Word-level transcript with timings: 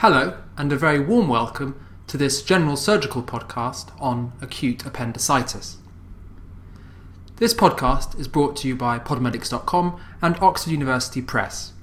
Hello, 0.00 0.38
and 0.56 0.72
a 0.72 0.78
very 0.78 0.98
warm 0.98 1.28
welcome 1.28 1.78
to 2.06 2.16
this 2.16 2.40
general 2.40 2.74
surgical 2.74 3.22
podcast 3.22 3.90
on 4.00 4.32
acute 4.40 4.86
appendicitis. 4.86 5.76
This 7.36 7.52
podcast 7.52 8.18
is 8.18 8.26
brought 8.26 8.56
to 8.56 8.68
you 8.68 8.74
by 8.74 8.98
Podmedics.com 8.98 10.00
and 10.22 10.38
Oxford 10.38 10.70
University 10.70 11.20
Press. 11.20 11.74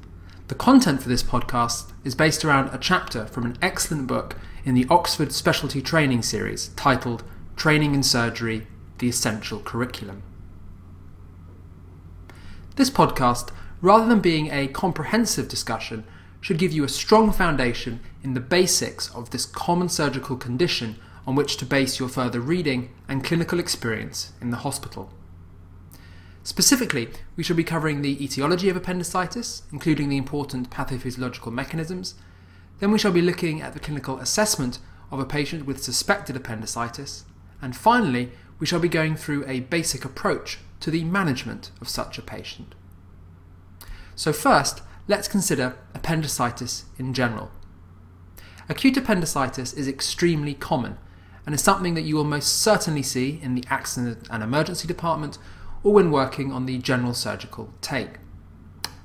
The 0.47 0.55
content 0.55 1.03
for 1.03 1.09
this 1.09 1.21
podcast 1.21 1.91
is 2.03 2.15
based 2.15 2.43
around 2.43 2.73
a 2.73 2.79
chapter 2.79 3.27
from 3.27 3.45
an 3.45 3.55
excellent 3.61 4.07
book 4.07 4.35
in 4.65 4.73
the 4.73 4.87
Oxford 4.89 5.31
Specialty 5.31 5.79
Training 5.79 6.23
Series 6.23 6.69
titled 6.69 7.23
Training 7.55 7.93
in 7.93 8.01
Surgery 8.01 8.65
The 8.97 9.09
Essential 9.09 9.59
Curriculum. 9.59 10.23
This 12.77 12.89
podcast, 12.89 13.49
rather 13.79 14.07
than 14.07 14.21
being 14.21 14.49
a 14.49 14.69
comprehensive 14.69 15.47
discussion, 15.47 16.03
should 16.47 16.57
give 16.57 16.71
you 16.71 16.85
a 16.85 16.87
strong 16.87 17.29
foundation 17.29 17.99
in 18.23 18.33
the 18.33 18.39
basics 18.39 19.13
of 19.13 19.31
this 19.31 19.45
common 19.45 19.89
surgical 19.89 20.37
condition 20.37 20.95
on 21.25 21.35
which 21.35 21.57
to 21.57 21.65
base 21.65 21.99
your 21.99 22.07
further 22.07 22.39
reading 22.39 22.89
and 23.05 23.21
clinical 23.21 23.59
experience 23.59 24.31
in 24.39 24.49
the 24.49 24.63
hospital. 24.63 25.11
Specifically, 26.43 27.09
we 27.35 27.43
shall 27.43 27.57
be 27.57 27.65
covering 27.65 28.01
the 28.01 28.23
etiology 28.23 28.69
of 28.69 28.77
appendicitis, 28.77 29.63
including 29.73 30.07
the 30.07 30.15
important 30.15 30.69
pathophysiological 30.69 31.51
mechanisms. 31.51 32.15
Then 32.79 32.91
we 32.91 32.97
shall 32.97 33.11
be 33.11 33.21
looking 33.21 33.61
at 33.61 33.73
the 33.73 33.81
clinical 33.81 34.17
assessment 34.17 34.79
of 35.11 35.19
a 35.19 35.25
patient 35.25 35.65
with 35.65 35.83
suspected 35.83 36.37
appendicitis. 36.37 37.25
And 37.61 37.75
finally, 37.75 38.31
we 38.57 38.65
shall 38.65 38.79
be 38.79 38.87
going 38.87 39.17
through 39.17 39.43
a 39.47 39.59
basic 39.59 40.05
approach 40.05 40.59
to 40.79 40.91
the 40.91 41.03
management 41.03 41.71
of 41.81 41.89
such 41.89 42.17
a 42.17 42.21
patient. 42.21 42.73
So, 44.15 44.31
first, 44.31 44.81
let's 45.07 45.27
consider 45.27 45.77
appendicitis 45.93 46.85
in 46.97 47.13
general. 47.13 47.51
Acute 48.69 48.97
appendicitis 48.97 49.73
is 49.73 49.87
extremely 49.87 50.53
common 50.53 50.97
and 51.45 51.55
is 51.55 51.61
something 51.61 51.93
that 51.93 52.01
you 52.01 52.15
will 52.15 52.25
most 52.25 52.61
certainly 52.61 53.01
see 53.01 53.39
in 53.41 53.55
the 53.55 53.63
accident 53.69 54.27
and 54.29 54.43
emergency 54.43 54.87
department 54.87 55.37
or 55.83 55.93
when 55.93 56.11
working 56.11 56.51
on 56.51 56.65
the 56.65 56.77
general 56.77 57.13
surgical 57.13 57.73
take. 57.79 58.19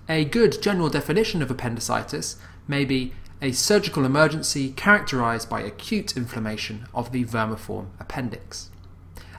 A 0.09 0.25
good 0.25 0.61
general 0.61 0.89
definition 0.89 1.41
of 1.43 1.51
appendicitis 1.51 2.37
may 2.67 2.85
be 2.85 3.13
a 3.41 3.53
surgical 3.53 4.05
emergency 4.05 4.71
characterized 4.71 5.49
by 5.49 5.61
acute 5.61 6.17
inflammation 6.17 6.87
of 6.93 7.13
the 7.13 7.25
vermiform 7.25 7.87
appendix. 8.01 8.71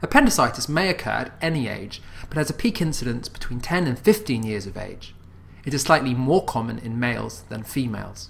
Appendicitis 0.02 0.68
may 0.68 0.90
occur 0.90 1.10
at 1.10 1.38
any 1.42 1.68
age, 1.68 2.02
but 2.28 2.38
has 2.38 2.50
a 2.50 2.54
peak 2.54 2.82
incidence 2.82 3.30
between 3.30 3.60
10 3.60 3.88
and 3.88 4.00
15 4.00 4.44
years 4.44 4.66
of 4.66 4.78
age. 4.78 5.14
It 5.66 5.74
is 5.74 5.82
slightly 5.82 6.14
more 6.14 6.44
common 6.44 6.80
in 6.80 7.00
males 7.00 7.44
than 7.50 7.64
females. 7.64 8.30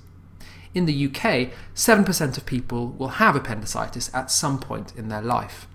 In 0.73 0.86
the 0.86 1.06
UK, 1.06 1.52
7% 1.75 2.38
of 2.38 2.45
people 2.45 2.90
will 2.90 3.20
have 3.20 3.36
appendicitis 3.36 4.09
at 4.14 4.31
some 4.31 4.59
point 4.59 4.94
in 4.95 5.09
their 5.09 5.22
life. 5.22 5.67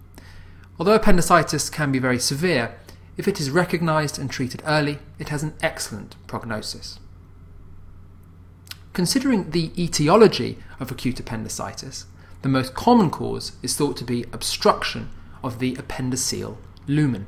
Although 0.78 0.94
appendicitis 0.94 1.70
can 1.70 1.92
be 1.92 1.98
very 1.98 2.18
severe, 2.18 2.76
if 3.16 3.26
it 3.26 3.40
is 3.40 3.50
recognised 3.50 4.18
and 4.18 4.30
treated 4.30 4.62
early, 4.64 4.98
it 5.18 5.28
has 5.28 5.42
an 5.42 5.54
excellent 5.60 6.14
prognosis. 6.26 7.00
Considering 8.92 9.50
the 9.50 9.72
etiology 9.80 10.58
of 10.80 10.90
acute 10.90 11.20
appendicitis, 11.20 12.06
the 12.42 12.48
most 12.48 12.74
common 12.74 13.10
cause 13.10 13.52
is 13.62 13.76
thought 13.76 13.96
to 13.96 14.04
be 14.04 14.24
obstruction 14.32 15.08
of 15.42 15.58
the 15.58 15.74
appendiceal 15.74 16.56
lumen. 16.86 17.26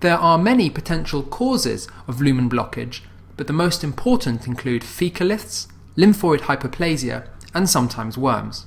There 0.00 0.16
are 0.16 0.38
many 0.38 0.70
potential 0.70 1.24
causes 1.24 1.88
of 2.06 2.20
lumen 2.20 2.48
blockage, 2.48 3.00
but 3.36 3.48
the 3.48 3.52
most 3.52 3.82
important 3.82 4.46
include 4.46 4.82
fecaliths, 4.82 5.66
lymphoid 5.96 6.42
hyperplasia, 6.42 7.26
and 7.52 7.68
sometimes 7.68 8.16
worms. 8.16 8.66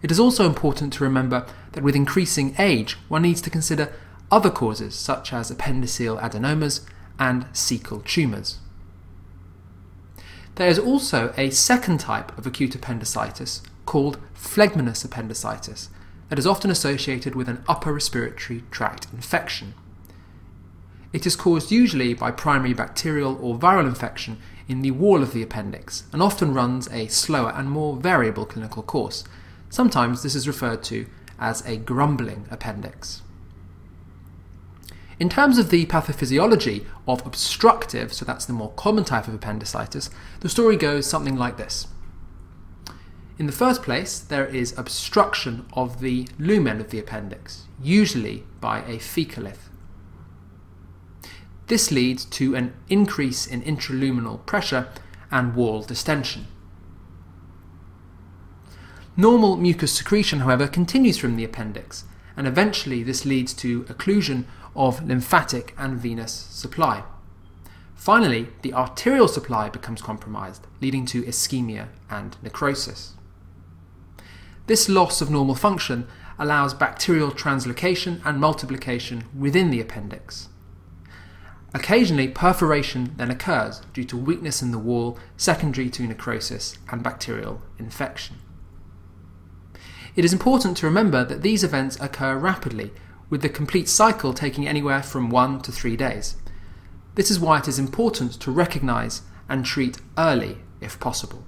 It 0.00 0.10
is 0.10 0.18
also 0.18 0.46
important 0.46 0.94
to 0.94 1.04
remember 1.04 1.46
that 1.72 1.84
with 1.84 1.94
increasing 1.94 2.54
age, 2.58 2.96
one 3.08 3.22
needs 3.22 3.42
to 3.42 3.50
consider 3.50 3.92
other 4.30 4.50
causes 4.50 4.94
such 4.94 5.32
as 5.32 5.50
appendiceal 5.50 6.18
adenomas 6.20 6.86
and 7.18 7.44
cecal 7.52 8.02
tumours. 8.04 8.58
There 10.54 10.68
is 10.68 10.78
also 10.78 11.34
a 11.36 11.50
second 11.50 12.00
type 12.00 12.36
of 12.38 12.46
acute 12.46 12.74
appendicitis 12.74 13.62
called 13.84 14.18
phlegmonous 14.34 15.04
appendicitis 15.04 15.90
that 16.30 16.38
is 16.38 16.46
often 16.46 16.70
associated 16.70 17.34
with 17.34 17.46
an 17.46 17.62
upper 17.68 17.92
respiratory 17.92 18.64
tract 18.70 19.06
infection. 19.12 19.74
It 21.12 21.26
is 21.26 21.36
caused 21.36 21.70
usually 21.70 22.14
by 22.14 22.30
primary 22.30 22.74
bacterial 22.74 23.38
or 23.40 23.58
viral 23.58 23.86
infection 23.86 24.38
in 24.68 24.82
the 24.82 24.90
wall 24.90 25.22
of 25.22 25.32
the 25.32 25.42
appendix 25.42 26.04
and 26.12 26.22
often 26.22 26.52
runs 26.52 26.88
a 26.90 27.06
slower 27.08 27.50
and 27.50 27.70
more 27.70 27.96
variable 27.96 28.44
clinical 28.44 28.82
course. 28.82 29.24
Sometimes 29.70 30.22
this 30.22 30.34
is 30.34 30.48
referred 30.48 30.82
to 30.84 31.06
as 31.38 31.64
a 31.66 31.76
grumbling 31.76 32.46
appendix. 32.50 33.22
In 35.18 35.30
terms 35.30 35.56
of 35.56 35.70
the 35.70 35.86
pathophysiology 35.86 36.84
of 37.08 37.26
obstructive, 37.26 38.12
so 38.12 38.24
that's 38.24 38.44
the 38.44 38.52
more 38.52 38.72
common 38.72 39.04
type 39.04 39.26
of 39.26 39.34
appendicitis, 39.34 40.10
the 40.40 40.48
story 40.48 40.76
goes 40.76 41.06
something 41.06 41.36
like 41.36 41.56
this. 41.56 41.86
In 43.38 43.46
the 43.46 43.52
first 43.52 43.82
place, 43.82 44.18
there 44.18 44.46
is 44.46 44.76
obstruction 44.78 45.66
of 45.72 46.00
the 46.00 46.28
lumen 46.38 46.80
of 46.80 46.90
the 46.90 46.98
appendix, 46.98 47.64
usually 47.82 48.44
by 48.60 48.80
a 48.80 48.96
fecalith. 48.98 49.68
This 51.66 51.90
leads 51.90 52.24
to 52.26 52.54
an 52.54 52.74
increase 52.88 53.46
in 53.46 53.62
intraluminal 53.62 54.44
pressure 54.46 54.88
and 55.30 55.54
wall 55.54 55.82
distension. 55.82 56.46
Normal 59.16 59.56
mucus 59.56 59.92
secretion, 59.92 60.40
however, 60.40 60.68
continues 60.68 61.18
from 61.18 61.36
the 61.36 61.44
appendix, 61.44 62.04
and 62.36 62.46
eventually 62.46 63.02
this 63.02 63.24
leads 63.24 63.54
to 63.54 63.84
occlusion 63.84 64.44
of 64.76 65.04
lymphatic 65.06 65.74
and 65.78 65.98
venous 65.98 66.32
supply. 66.32 67.02
Finally, 67.94 68.48
the 68.62 68.74
arterial 68.74 69.26
supply 69.26 69.70
becomes 69.70 70.02
compromised, 70.02 70.66
leading 70.80 71.06
to 71.06 71.22
ischemia 71.22 71.88
and 72.10 72.36
necrosis. 72.42 73.14
This 74.66 74.88
loss 74.88 75.20
of 75.20 75.30
normal 75.30 75.54
function 75.54 76.06
allows 76.38 76.74
bacterial 76.74 77.30
translocation 77.30 78.20
and 78.24 78.38
multiplication 78.38 79.24
within 79.36 79.70
the 79.70 79.80
appendix. 79.80 80.48
Occasionally, 81.76 82.28
perforation 82.28 83.12
then 83.18 83.30
occurs 83.30 83.82
due 83.92 84.04
to 84.04 84.16
weakness 84.16 84.62
in 84.62 84.70
the 84.70 84.78
wall 84.78 85.18
secondary 85.36 85.90
to 85.90 86.06
necrosis 86.06 86.78
and 86.90 87.02
bacterial 87.02 87.60
infection. 87.78 88.36
It 90.16 90.24
is 90.24 90.32
important 90.32 90.78
to 90.78 90.86
remember 90.86 91.22
that 91.22 91.42
these 91.42 91.62
events 91.62 92.00
occur 92.00 92.38
rapidly, 92.38 92.92
with 93.28 93.42
the 93.42 93.50
complete 93.50 93.90
cycle 93.90 94.32
taking 94.32 94.66
anywhere 94.66 95.02
from 95.02 95.28
one 95.28 95.60
to 95.60 95.70
three 95.70 95.96
days. 95.96 96.36
This 97.14 97.30
is 97.30 97.38
why 97.38 97.58
it 97.58 97.68
is 97.68 97.78
important 97.78 98.32
to 98.40 98.50
recognise 98.50 99.20
and 99.46 99.62
treat 99.62 99.98
early 100.16 100.56
if 100.80 100.98
possible. 100.98 101.44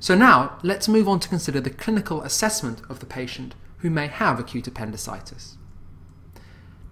So, 0.00 0.14
now 0.14 0.58
let's 0.62 0.88
move 0.88 1.06
on 1.06 1.20
to 1.20 1.28
consider 1.28 1.60
the 1.60 1.68
clinical 1.68 2.22
assessment 2.22 2.80
of 2.88 3.00
the 3.00 3.06
patient 3.06 3.54
who 3.80 3.90
may 3.90 4.06
have 4.06 4.40
acute 4.40 4.66
appendicitis. 4.66 5.58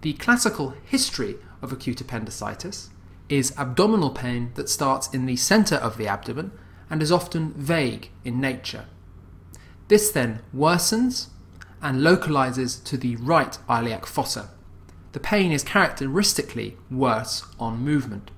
The 0.01 0.13
classical 0.13 0.75
history 0.85 1.37
of 1.61 1.71
acute 1.71 2.01
appendicitis 2.01 2.89
is 3.29 3.53
abdominal 3.57 4.11
pain 4.11 4.51
that 4.55 4.69
starts 4.69 5.13
in 5.13 5.25
the 5.25 5.35
centre 5.35 5.75
of 5.75 5.97
the 5.97 6.07
abdomen 6.07 6.51
and 6.89 7.01
is 7.01 7.11
often 7.11 7.53
vague 7.53 8.11
in 8.23 8.39
nature. 8.39 8.85
This 9.87 10.11
then 10.11 10.41
worsens 10.55 11.27
and 11.81 12.03
localizes 12.03 12.75
to 12.81 12.97
the 12.97 13.15
right 13.17 13.57
iliac 13.69 14.05
fossa. 14.05 14.49
The 15.13 15.19
pain 15.19 15.51
is 15.51 15.63
characteristically 15.63 16.77
worse 16.91 17.43
on 17.59 17.79
movement. 17.79 18.31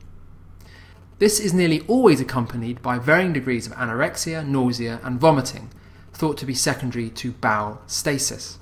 This 1.19 1.39
is 1.39 1.53
nearly 1.53 1.81
always 1.81 2.21
accompanied 2.21 2.81
by 2.81 2.99
varying 2.99 3.33
degrees 3.33 3.67
of 3.67 3.73
anorexia, 3.73 4.47
nausea, 4.47 5.01
and 5.03 5.19
vomiting, 5.19 5.69
thought 6.13 6.37
to 6.37 6.45
be 6.45 6.53
secondary 6.53 7.09
to 7.09 7.33
bowel 7.33 7.81
stasis. 7.87 8.59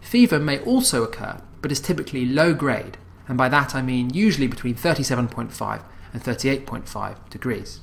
Fever 0.00 0.38
may 0.38 0.58
also 0.60 1.02
occur, 1.02 1.42
but 1.62 1.72
is 1.72 1.80
typically 1.80 2.26
low 2.26 2.54
grade, 2.54 2.96
and 3.28 3.36
by 3.36 3.48
that 3.48 3.74
I 3.74 3.82
mean 3.82 4.10
usually 4.10 4.46
between 4.46 4.74
37.5 4.74 5.82
and 6.12 6.22
38.5 6.22 7.30
degrees. 7.30 7.80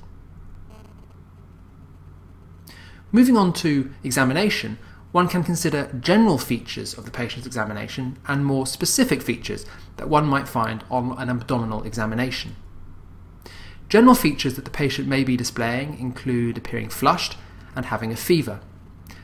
Moving 3.12 3.38
on 3.38 3.54
to 3.54 3.94
examination, 4.04 4.78
one 5.12 5.30
can 5.30 5.44
consider 5.44 5.92
general 6.00 6.38
features 6.38 6.94
of 6.94 7.06
the 7.06 7.12
patient's 7.12 7.48
examination 7.48 8.20
and 8.28 8.46
more 8.46 8.68
specific 8.68 9.22
features 9.22 9.66
that 9.96 10.10
one 10.10 10.26
might 10.28 10.48
find 10.48 10.84
on 10.92 11.18
an 11.18 11.30
abdominal 11.30 11.84
examination. 11.84 12.56
General 13.88 14.16
features 14.16 14.56
that 14.56 14.66
the 14.66 14.72
patient 14.72 15.08
may 15.08 15.24
be 15.24 15.38
displaying 15.38 15.98
include 15.98 16.58
appearing 16.58 16.90
flushed 16.90 17.38
and 17.76 17.86
having 17.86 18.12
a 18.12 18.18
fever. 18.18 18.60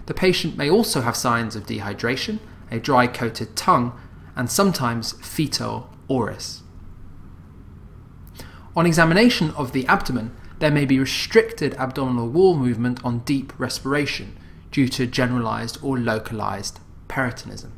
The 0.05 0.13
patient 0.13 0.57
may 0.57 0.69
also 0.69 1.01
have 1.01 1.17
signs 1.17 1.55
of 1.55 1.65
dehydration, 1.65 2.39
a 2.71 2.79
dry 2.79 3.07
coated 3.07 3.55
tongue, 3.57 3.99
and 4.35 4.49
sometimes 4.49 5.13
fetor 5.13 5.87
oris. 6.07 6.63
On 8.75 8.85
examination 8.85 9.51
of 9.51 9.71
the 9.71 9.85
abdomen, 9.87 10.35
there 10.59 10.71
may 10.71 10.85
be 10.85 10.99
restricted 10.99 11.73
abdominal 11.75 12.29
wall 12.29 12.55
movement 12.55 13.03
on 13.03 13.19
deep 13.19 13.53
respiration 13.59 14.37
due 14.71 14.87
to 14.87 15.05
generalized 15.05 15.77
or 15.81 15.97
localized 15.97 16.79
peritonism. 17.07 17.71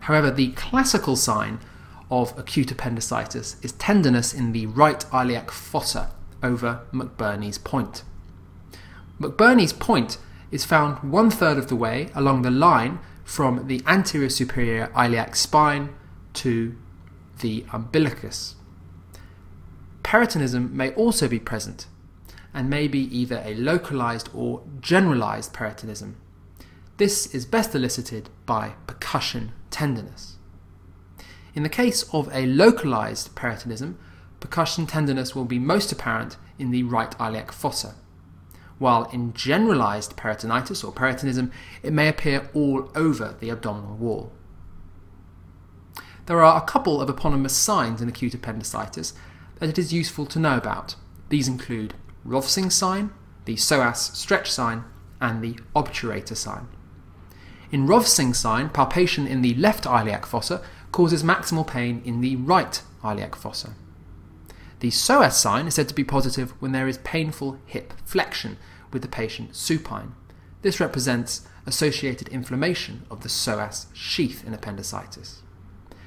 However, 0.00 0.30
the 0.30 0.52
classical 0.52 1.16
sign 1.16 1.58
of 2.10 2.38
acute 2.38 2.70
appendicitis 2.70 3.56
is 3.62 3.72
tenderness 3.72 4.32
in 4.32 4.52
the 4.52 4.66
right 4.66 5.04
iliac 5.12 5.50
fossa 5.50 6.12
over 6.42 6.82
McBurney's 6.92 7.58
point. 7.58 8.04
McBurney's 9.20 9.72
point 9.72 10.18
is 10.50 10.64
found 10.64 10.98
one 11.10 11.30
third 11.30 11.58
of 11.58 11.68
the 11.68 11.76
way 11.76 12.10
along 12.14 12.42
the 12.42 12.50
line 12.50 13.00
from 13.26 13.66
the 13.66 13.82
anterior 13.88 14.28
superior 14.28 14.88
iliac 14.96 15.34
spine 15.34 15.92
to 16.32 16.76
the 17.40 17.64
umbilicus. 17.72 18.54
Peritonism 20.04 20.70
may 20.70 20.92
also 20.92 21.26
be 21.26 21.40
present 21.40 21.88
and 22.54 22.70
may 22.70 22.86
be 22.86 23.00
either 23.00 23.42
a 23.44 23.54
localized 23.56 24.30
or 24.32 24.62
generalized 24.80 25.52
peritonism. 25.52 26.14
This 26.98 27.34
is 27.34 27.44
best 27.44 27.74
elicited 27.74 28.30
by 28.46 28.74
percussion 28.86 29.52
tenderness. 29.72 30.36
In 31.52 31.64
the 31.64 31.68
case 31.68 32.04
of 32.12 32.30
a 32.32 32.46
localized 32.46 33.34
peritonism, 33.34 33.96
percussion 34.38 34.86
tenderness 34.86 35.34
will 35.34 35.44
be 35.44 35.58
most 35.58 35.90
apparent 35.90 36.36
in 36.60 36.70
the 36.70 36.84
right 36.84 37.12
iliac 37.18 37.50
fossa, 37.50 37.96
while 38.78 39.04
in 39.12 39.32
generalized 39.32 40.16
peritonitis 40.16 40.84
or 40.84 40.92
peritonism, 40.92 41.50
it 41.82 41.92
may 41.92 42.08
appear 42.08 42.50
all 42.54 42.90
over 42.94 43.36
the 43.40 43.50
abdominal 43.50 43.96
wall. 43.96 44.32
There 46.26 46.42
are 46.44 46.60
a 46.60 46.66
couple 46.66 47.00
of 47.00 47.08
eponymous 47.08 47.54
signs 47.54 48.02
in 48.02 48.08
acute 48.08 48.34
appendicitis 48.34 49.14
that 49.60 49.68
it 49.68 49.78
is 49.78 49.92
useful 49.92 50.26
to 50.26 50.38
know 50.38 50.56
about. 50.56 50.96
These 51.28 51.48
include 51.48 51.94
Rovsing 52.24 52.70
sign, 52.70 53.12
the 53.44 53.54
psoas 53.54 54.14
stretch 54.14 54.50
sign, 54.50 54.84
and 55.20 55.42
the 55.42 55.58
obturator 55.74 56.36
sign. 56.36 56.66
In 57.70 57.86
Rovsing 57.86 58.34
sign, 58.34 58.68
palpation 58.68 59.26
in 59.26 59.42
the 59.42 59.54
left 59.54 59.86
iliac 59.86 60.26
fossa 60.26 60.62
causes 60.92 61.22
maximal 61.22 61.66
pain 61.66 62.02
in 62.04 62.20
the 62.20 62.36
right 62.36 62.82
iliac 63.04 63.36
fossa. 63.36 63.74
The 64.80 64.90
psoas 64.90 65.32
sign 65.32 65.66
is 65.66 65.74
said 65.74 65.88
to 65.88 65.94
be 65.94 66.04
positive 66.04 66.50
when 66.60 66.72
there 66.72 66.88
is 66.88 66.98
painful 66.98 67.58
hip 67.64 67.94
flexion 68.04 68.58
with 68.92 69.02
the 69.02 69.08
patient 69.08 69.56
supine. 69.56 70.14
This 70.62 70.80
represents 70.80 71.46
associated 71.66 72.28
inflammation 72.28 73.06
of 73.10 73.22
the 73.22 73.28
psoas 73.28 73.86
sheath 73.94 74.44
in 74.46 74.52
appendicitis. 74.52 75.42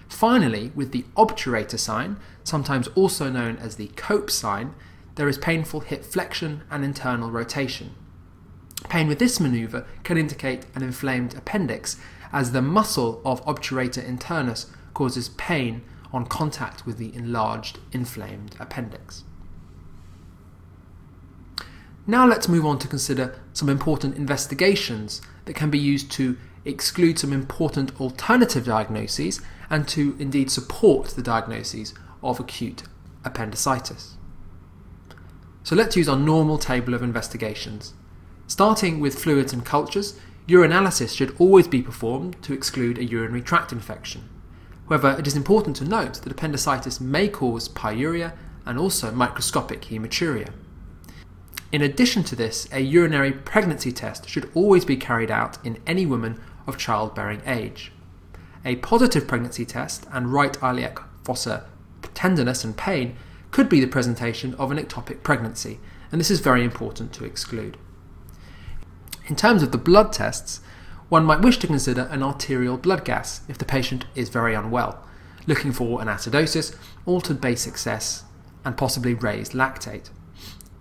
Finally, 0.08 0.72
with 0.76 0.92
the 0.92 1.06
obturator 1.16 1.78
sign, 1.78 2.18
sometimes 2.44 2.88
also 2.90 3.30
known 3.30 3.58
as 3.58 3.76
the 3.76 3.88
Cope 3.96 4.30
sign, 4.30 4.74
there 5.16 5.28
is 5.28 5.38
painful 5.38 5.82
hip 5.82 6.04
flexion 6.04 6.64
and 6.72 6.84
internal 6.84 7.30
rotation. 7.30 7.96
Pain 8.88 9.08
with 9.08 9.20
this 9.20 9.40
maneuver 9.40 9.86
can 10.04 10.18
indicate 10.18 10.66
an 10.76 10.82
inflamed 10.82 11.36
appendix, 11.36 11.98
as 12.32 12.52
the 12.52 12.62
muscle 12.62 13.22
of 13.26 13.46
obturator 13.46 14.04
internus 14.04 14.68
causes 14.94 15.30
pain 15.30 15.84
on 16.12 16.26
contact 16.26 16.86
with 16.86 16.98
the 16.98 17.14
enlarged, 17.16 17.80
inflamed 17.92 18.56
appendix. 18.60 19.24
Now 22.08 22.26
let's 22.26 22.48
move 22.48 22.66
on 22.66 22.80
to 22.80 22.88
consider 22.88 23.40
some 23.54 23.70
important 23.70 24.18
investigations 24.18 25.22
that 25.46 25.56
can 25.56 25.70
be 25.70 25.78
used 25.78 26.12
to 26.14 26.38
exclude 26.66 27.20
some 27.20 27.32
important 27.32 28.00
alternative 28.02 28.66
diagnoses 28.66 29.42
and 29.70 29.88
to 29.90 30.16
indeed 30.20 30.50
support 30.50 31.10
the 31.10 31.22
diagnoses 31.22 31.94
of 32.24 32.40
acute 32.40 32.84
appendicitis. 33.24 34.16
So 35.64 35.76
let's 35.76 35.96
use 35.96 36.10
our 36.10 36.18
normal 36.18 36.58
table 36.58 36.94
of 36.94 37.04
investigations. 37.04 37.94
Starting 38.48 39.00
with 39.00 39.20
fluids 39.20 39.54
and 39.54 39.64
cultures, 39.64 40.20
urinalysis 40.48 41.16
should 41.16 41.36
always 41.40 41.68
be 41.68 41.84
performed 41.84 42.42
to 42.42 42.54
exclude 42.54 42.98
a 42.98 43.06
urinary 43.06 43.42
tract 43.42 43.72
infection. 43.72 44.28
However, 44.90 45.16
it 45.20 45.28
is 45.28 45.36
important 45.36 45.76
to 45.78 45.86
note 45.86 46.16
that 46.16 46.32
appendicitis 46.32 47.00
may 47.00 47.28
cause 47.28 47.70
pyuria 47.70 48.34
and 48.66 48.80
also 48.80 49.12
microscopic 49.12 49.84
hematuria. 49.84 50.50
In 51.72 51.84
addition 51.84 52.24
to 52.24 52.36
this, 52.36 52.68
a 52.72 52.80
urinary 52.80 53.32
pregnancy 53.32 53.92
test 53.92 54.28
should 54.28 54.50
always 54.56 54.86
be 54.86 54.98
carried 54.98 55.30
out 55.30 55.64
in 55.64 55.78
any 55.86 56.08
woman 56.08 56.42
of 56.66 56.80
childbearing 56.80 57.44
age. 57.46 57.92
A 58.66 58.78
positive 58.78 59.28
pregnancy 59.28 59.64
test 59.64 60.08
and 60.12 60.34
right 60.34 60.58
iliac 60.64 61.00
fossa 61.24 61.68
tenderness 62.16 62.64
and 62.64 62.76
pain 62.76 63.16
could 63.52 63.70
be 63.70 63.80
the 63.80 63.88
presentation 63.88 64.56
of 64.56 64.72
an 64.72 64.78
ectopic 64.78 65.22
pregnancy, 65.22 65.80
and 66.12 66.20
this 66.20 66.32
is 66.32 66.40
very 66.40 66.64
important 66.64 67.14
to 67.14 67.26
exclude. 67.26 67.78
In 69.28 69.36
terms 69.36 69.62
of 69.62 69.72
the 69.72 69.78
blood 69.78 70.12
tests, 70.12 70.62
one 71.10 71.26
might 71.26 71.42
wish 71.42 71.58
to 71.58 71.68
consider 71.68 72.04
an 72.12 72.24
arterial 72.24 72.78
blood 72.78 73.04
gas 73.04 73.42
if 73.48 73.58
the 73.58 73.66
patient 73.66 74.06
is 74.16 74.30
very 74.30 74.54
unwell, 74.54 75.04
looking 75.48 75.72
for 75.72 76.02
an 76.02 76.08
acidosis, 76.08 76.76
altered 77.06 77.42
base 77.42 77.68
excess, 77.68 78.24
and 78.64 78.78
possibly 78.78 79.14
raised 79.14 79.54
lactate. 79.54 80.10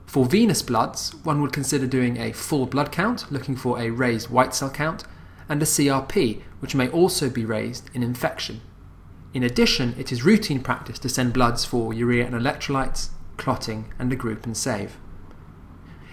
For 0.07 0.27
venous 0.27 0.63
bloods, 0.63 1.15
one 1.23 1.43
would 1.43 1.53
consider 1.53 1.87
doing 1.87 2.19
a 2.19 2.33
full 2.33 2.67
blood 2.67 2.93
count, 2.93 3.31
looking 3.31 3.57
for 3.57 3.79
a 3.79 3.91
raised 3.91 4.31
white 4.31 4.55
cell 4.55 4.71
count, 4.71 5.05
and 5.49 5.63
a 5.63 5.67
CRP, 5.67 6.43
which 6.61 6.75
may 6.75 6.89
also 6.89 7.31
be 7.31 7.45
raised 7.45 7.91
in 7.95 8.03
infection. 8.03 8.61
In 9.33 9.43
addition, 9.43 9.95
it 9.99 10.11
is 10.13 10.25
routine 10.25 10.61
practice 10.61 10.99
to 11.01 11.09
send 11.09 11.33
bloods 11.33 11.65
for 11.65 11.93
urea 11.93 12.27
and 12.27 12.35
electrolytes, 12.35 13.11
clotting, 13.37 13.93
and 13.99 14.13
a 14.13 14.17
group 14.17 14.45
and 14.45 14.57
save. 14.57 14.97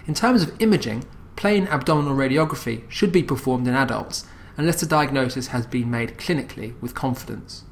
In 0.06 0.14
terms 0.14 0.42
of 0.42 0.54
imaging, 0.60 1.04
plain 1.36 1.66
abdominal 1.68 2.16
radiography 2.16 2.82
should 2.90 3.12
be 3.12 3.22
performed 3.22 3.68
in 3.68 3.74
adults 3.74 4.26
unless 4.56 4.80
the 4.80 4.86
diagnosis 4.86 5.48
has 5.48 5.66
been 5.66 5.90
made 5.90 6.16
clinically 6.16 6.80
with 6.80 6.94
confidence. 6.94 7.64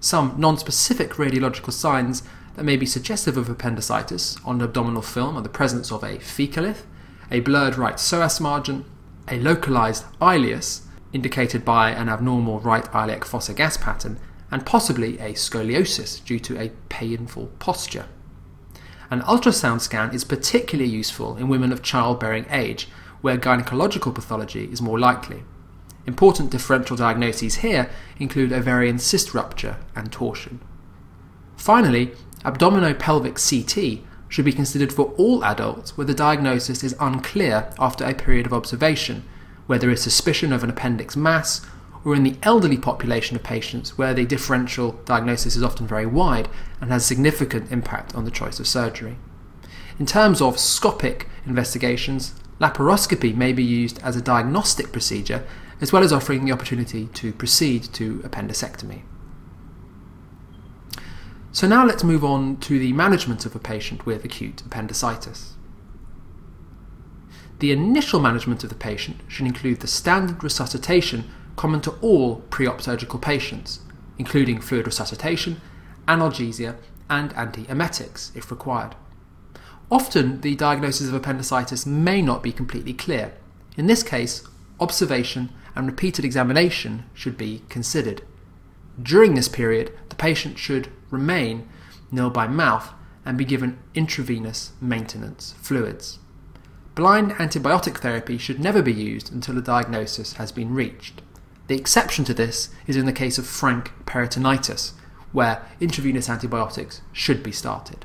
Some 0.00 0.34
non-specific 0.38 1.12
radiological 1.12 1.72
signs 1.72 2.22
that 2.56 2.64
may 2.64 2.76
be 2.76 2.86
suggestive 2.86 3.36
of 3.36 3.48
appendicitis 3.48 4.36
on 4.44 4.60
abdominal 4.60 5.02
film 5.02 5.36
are 5.36 5.42
the 5.42 5.48
presence 5.48 5.92
of 5.92 6.02
a 6.02 6.18
fecalith, 6.18 6.82
a 7.30 7.40
blurred 7.40 7.76
right 7.76 7.96
psoas 7.96 8.40
margin, 8.40 8.84
a 9.28 9.38
localized 9.38 10.04
ileus, 10.20 10.82
indicated 11.12 11.64
by 11.64 11.90
an 11.90 12.08
abnormal 12.08 12.60
right 12.60 12.86
iliac 12.94 13.24
fossa 13.24 13.54
gas 13.54 13.76
pattern, 13.76 14.18
and 14.50 14.66
possibly 14.66 15.18
a 15.18 15.32
scoliosis 15.32 16.24
due 16.24 16.38
to 16.38 16.60
a 16.60 16.70
painful 16.88 17.46
posture. 17.58 18.06
An 19.14 19.22
ultrasound 19.22 19.80
scan 19.80 20.12
is 20.12 20.24
particularly 20.24 20.90
useful 20.90 21.36
in 21.36 21.46
women 21.46 21.70
of 21.70 21.84
childbearing 21.84 22.46
age, 22.50 22.88
where 23.20 23.38
gynecological 23.38 24.12
pathology 24.12 24.64
is 24.64 24.82
more 24.82 24.98
likely. 24.98 25.44
Important 26.04 26.50
differential 26.50 26.96
diagnoses 26.96 27.58
here 27.58 27.88
include 28.18 28.52
ovarian 28.52 28.98
cyst 28.98 29.32
rupture 29.32 29.76
and 29.94 30.10
torsion. 30.10 30.58
Finally, 31.56 32.10
abdominopelvic 32.44 33.38
CT 33.38 34.04
should 34.28 34.44
be 34.44 34.52
considered 34.52 34.92
for 34.92 35.12
all 35.16 35.44
adults 35.44 35.96
where 35.96 36.08
the 36.08 36.12
diagnosis 36.12 36.82
is 36.82 36.96
unclear 36.98 37.72
after 37.78 38.04
a 38.04 38.14
period 38.14 38.46
of 38.46 38.52
observation, 38.52 39.22
where 39.68 39.78
there 39.78 39.90
is 39.90 40.02
suspicion 40.02 40.52
of 40.52 40.64
an 40.64 40.70
appendix 40.70 41.14
mass, 41.14 41.64
or 42.04 42.14
in 42.14 42.22
the 42.22 42.36
elderly 42.42 42.76
population 42.76 43.34
of 43.34 43.42
patients 43.42 43.96
where 43.96 44.12
the 44.12 44.26
differential 44.26 44.92
diagnosis 45.04 45.56
is 45.56 45.62
often 45.62 45.86
very 45.86 46.06
wide 46.06 46.48
and 46.80 46.90
has 46.90 47.04
significant 47.04 47.72
impact 47.72 48.14
on 48.14 48.24
the 48.24 48.30
choice 48.30 48.60
of 48.60 48.66
surgery. 48.66 49.16
In 49.98 50.06
terms 50.06 50.42
of 50.42 50.56
scopic 50.56 51.26
investigations, 51.46 52.34
laparoscopy 52.60 53.34
may 53.34 53.52
be 53.52 53.64
used 53.64 53.98
as 54.02 54.16
a 54.16 54.22
diagnostic 54.22 54.92
procedure 54.92 55.46
as 55.80 55.92
well 55.92 56.02
as 56.02 56.12
offering 56.12 56.44
the 56.44 56.52
opportunity 56.52 57.08
to 57.14 57.32
proceed 57.32 57.82
to 57.94 58.18
appendicectomy. 58.20 59.02
So 61.52 61.68
now 61.68 61.86
let's 61.86 62.02
move 62.02 62.24
on 62.24 62.56
to 62.58 62.78
the 62.78 62.92
management 62.92 63.46
of 63.46 63.54
a 63.54 63.60
patient 63.60 64.04
with 64.04 64.24
acute 64.24 64.62
appendicitis. 64.62 65.54
The 67.60 67.70
initial 67.70 68.18
management 68.18 68.64
of 68.64 68.70
the 68.70 68.74
patient 68.74 69.20
should 69.28 69.46
include 69.46 69.80
the 69.80 69.86
standard 69.86 70.42
resuscitation 70.42 71.30
common 71.56 71.80
to 71.82 71.92
all 72.00 72.36
pre-op 72.50 72.80
surgical 72.80 73.18
patients, 73.18 73.80
including 74.18 74.60
fluid 74.60 74.86
resuscitation, 74.86 75.60
analgesia, 76.06 76.76
and 77.08 77.34
antiemetics 77.34 78.34
if 78.36 78.50
required. 78.50 78.94
Often, 79.90 80.40
the 80.40 80.54
diagnosis 80.54 81.08
of 81.08 81.14
appendicitis 81.14 81.86
may 81.86 82.22
not 82.22 82.42
be 82.42 82.52
completely 82.52 82.94
clear. 82.94 83.34
In 83.76 83.86
this 83.86 84.02
case, 84.02 84.46
observation 84.80 85.50
and 85.76 85.86
repeated 85.86 86.24
examination 86.24 87.04
should 87.12 87.36
be 87.36 87.62
considered. 87.68 88.22
During 89.00 89.34
this 89.34 89.48
period, 89.48 89.92
the 90.08 90.16
patient 90.16 90.58
should 90.58 90.88
remain 91.10 91.68
nil 92.10 92.30
by 92.30 92.46
mouth 92.46 92.92
and 93.24 93.36
be 93.36 93.44
given 93.44 93.78
intravenous 93.94 94.72
maintenance 94.80 95.54
fluids. 95.60 96.18
Blind 96.94 97.32
antibiotic 97.32 97.98
therapy 97.98 98.38
should 98.38 98.60
never 98.60 98.80
be 98.80 98.92
used 98.92 99.32
until 99.32 99.58
a 99.58 99.62
diagnosis 99.62 100.34
has 100.34 100.52
been 100.52 100.72
reached. 100.72 101.22
The 101.66 101.76
exception 101.76 102.24
to 102.26 102.34
this 102.34 102.68
is 102.86 102.96
in 102.96 103.06
the 103.06 103.12
case 103.12 103.38
of 103.38 103.46
frank 103.46 103.92
peritonitis, 104.04 104.92
where 105.32 105.66
intravenous 105.80 106.28
antibiotics 106.28 107.00
should 107.12 107.42
be 107.42 107.52
started. 107.52 108.04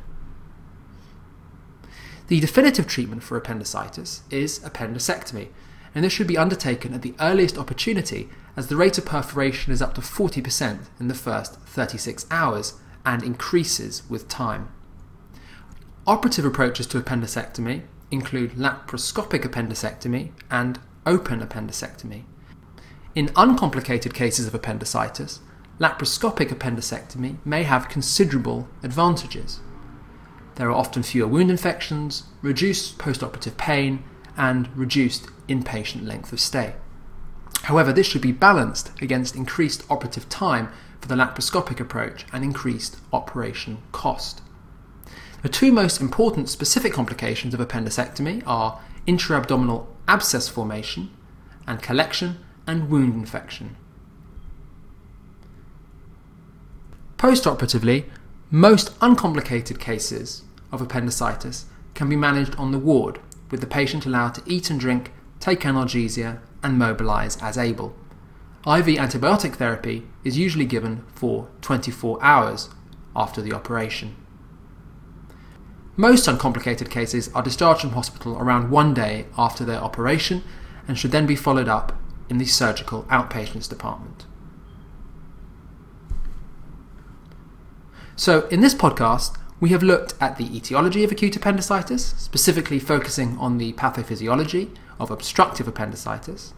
The 2.27 2.39
definitive 2.39 2.87
treatment 2.87 3.23
for 3.23 3.37
appendicitis 3.37 4.21
is 4.29 4.59
appendicectomy, 4.59 5.49
and 5.93 6.05
this 6.05 6.13
should 6.13 6.27
be 6.27 6.37
undertaken 6.37 6.93
at 6.93 7.01
the 7.01 7.15
earliest 7.19 7.57
opportunity 7.57 8.29
as 8.55 8.67
the 8.67 8.75
rate 8.75 8.97
of 8.97 9.05
perforation 9.05 9.73
is 9.73 9.81
up 9.81 9.95
to 9.95 10.01
40% 10.01 10.85
in 10.99 11.07
the 11.07 11.15
first 11.15 11.55
36 11.61 12.27
hours 12.29 12.75
and 13.05 13.23
increases 13.23 14.03
with 14.09 14.27
time. 14.27 14.69
Operative 16.05 16.45
approaches 16.45 16.87
to 16.87 17.01
appendicectomy 17.01 17.83
include 18.11 18.51
laparoscopic 18.51 19.41
appendicectomy 19.41 20.31
and 20.49 20.79
open 21.05 21.39
appendicectomy. 21.41 22.23
In 23.15 23.31
uncomplicated 23.35 24.13
cases 24.13 24.45
of 24.45 24.53
appendicitis, 24.53 25.39
laparoscopic 25.79 26.49
appendicectomy 26.49 27.37
may 27.43 27.63
have 27.63 27.89
considerable 27.89 28.67
advantages. 28.83 29.61
There 30.55 30.69
are 30.69 30.75
often 30.75 31.03
fewer 31.03 31.27
wound 31.27 31.49
infections, 31.49 32.23
reduced 32.41 32.97
postoperative 32.97 33.57
pain, 33.57 34.03
and 34.37 34.75
reduced 34.77 35.27
inpatient 35.47 36.05
length 36.05 36.31
of 36.31 36.39
stay. 36.39 36.75
However, 37.63 37.91
this 37.91 38.07
should 38.07 38.21
be 38.21 38.31
balanced 38.31 38.91
against 39.01 39.35
increased 39.35 39.83
operative 39.89 40.29
time 40.29 40.69
for 41.01 41.07
the 41.07 41.15
laparoscopic 41.15 41.79
approach 41.79 42.25
and 42.31 42.43
increased 42.43 42.97
operation 43.11 43.79
cost. 43.91 44.41
The 45.41 45.49
two 45.49 45.71
most 45.71 46.01
important 46.01 46.49
specific 46.49 46.93
complications 46.93 47.53
of 47.53 47.59
appendicectomy 47.59 48.43
are 48.45 48.79
intra-abdominal 49.07 49.87
abscess 50.07 50.47
formation 50.47 51.09
and 51.65 51.81
collection 51.81 52.37
and 52.69 52.87
wound 52.87 53.15
infection. 53.15 53.75
Postoperatively, 57.17 58.05
most 58.51 58.91
uncomplicated 59.01 59.79
cases 59.79 60.43
of 60.71 60.79
appendicitis 60.79 61.65
can 61.95 62.07
be 62.07 62.15
managed 62.15 62.55
on 62.57 62.71
the 62.71 62.77
ward, 62.77 63.19
with 63.49 63.59
the 63.59 63.67
patient 63.67 64.05
allowed 64.05 64.35
to 64.35 64.43
eat 64.45 64.69
and 64.69 64.79
drink, 64.79 65.11
take 65.39 65.61
analgesia, 65.61 66.39
and 66.61 66.77
mobilize 66.77 67.41
as 67.41 67.57
able. 67.57 67.95
IV 68.67 68.85
antibiotic 68.85 69.55
therapy 69.55 70.03
is 70.23 70.37
usually 70.37 70.65
given 70.65 71.03
for 71.15 71.49
24 71.61 72.23
hours 72.23 72.69
after 73.15 73.41
the 73.41 73.51
operation. 73.51 74.15
Most 75.97 76.27
uncomplicated 76.27 76.91
cases 76.91 77.29
are 77.33 77.41
discharged 77.41 77.81
from 77.81 77.91
hospital 77.91 78.37
around 78.37 78.69
one 78.69 78.93
day 78.93 79.25
after 79.37 79.65
their 79.65 79.81
operation 79.81 80.43
and 80.87 80.97
should 80.97 81.11
then 81.11 81.25
be 81.25 81.35
followed 81.35 81.67
up 81.67 81.97
in 82.29 82.37
the 82.37 82.45
surgical 82.45 83.03
outpatients 83.03 83.69
department. 83.69 84.25
So, 88.15 88.47
in 88.47 88.61
this 88.61 88.75
podcast, 88.75 89.37
we 89.59 89.69
have 89.69 89.83
looked 89.83 90.13
at 90.21 90.37
the 90.37 90.55
etiology 90.55 91.03
of 91.03 91.11
acute 91.11 91.35
appendicitis, 91.35 92.13
specifically 92.17 92.79
focusing 92.79 93.37
on 93.37 93.57
the 93.57 93.73
pathophysiology 93.73 94.75
of 94.99 95.11
obstructive 95.11 95.67
appendicitis. 95.67 96.53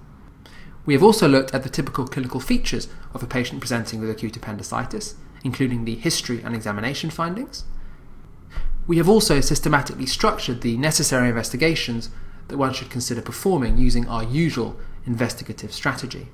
We 0.85 0.93
have 0.93 1.03
also 1.03 1.27
looked 1.27 1.53
at 1.53 1.63
the 1.63 1.69
typical 1.69 2.07
clinical 2.07 2.39
features 2.39 2.87
of 3.13 3.21
a 3.21 3.27
patient 3.27 3.59
presenting 3.59 3.99
with 3.99 4.09
acute 4.09 4.35
appendicitis, 4.35 5.15
including 5.43 5.85
the 5.85 5.95
history 5.95 6.41
and 6.41 6.55
examination 6.55 7.09
findings. 7.09 7.63
We 8.87 8.97
have 8.97 9.09
also 9.09 9.41
systematically 9.41 10.07
structured 10.07 10.61
the 10.61 10.77
necessary 10.77 11.29
investigations 11.29 12.09
that 12.47 12.57
one 12.57 12.73
should 12.73 12.89
consider 12.89 13.21
performing 13.21 13.77
using 13.77 14.07
our 14.07 14.23
usual 14.23 14.79
investigative 15.05 15.73
strategy. 15.73 16.29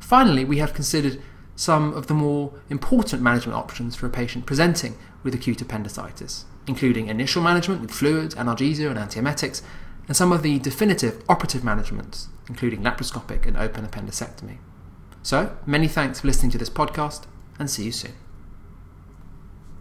Finally, 0.00 0.44
we 0.44 0.58
have 0.58 0.74
considered 0.74 1.20
some 1.56 1.92
of 1.94 2.06
the 2.06 2.14
more 2.14 2.52
important 2.70 3.20
management 3.20 3.56
options 3.56 3.96
for 3.96 4.06
a 4.06 4.10
patient 4.10 4.46
presenting 4.46 4.96
with 5.22 5.34
acute 5.34 5.60
appendicitis, 5.60 6.44
including 6.66 7.08
initial 7.08 7.42
management 7.42 7.80
with 7.80 7.90
fluids, 7.90 8.34
analgesia, 8.36 8.88
and 8.88 8.98
antiemetics, 8.98 9.62
and 10.06 10.16
some 10.16 10.32
of 10.32 10.42
the 10.42 10.58
definitive 10.60 11.22
operative 11.28 11.64
managements, 11.64 12.28
including 12.48 12.82
laparoscopic 12.82 13.44
and 13.44 13.56
open 13.56 13.86
appendicectomy. 13.86 14.58
So, 15.22 15.58
many 15.66 15.88
thanks 15.88 16.20
for 16.20 16.28
listening 16.28 16.52
to 16.52 16.58
this 16.58 16.70
podcast, 16.70 17.26
and 17.58 17.68
see 17.68 17.84
you 17.84 17.92
soon. 17.92 18.27